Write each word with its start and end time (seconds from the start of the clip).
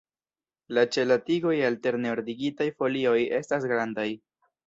La 0.77 0.83
ĉe 0.95 1.03
la 1.09 1.17
tigoj 1.27 1.53
alterne 1.67 2.11
ordigitaj 2.15 2.69
folioj 2.81 3.17
estas 3.43 3.71
grandaj. 3.75 4.09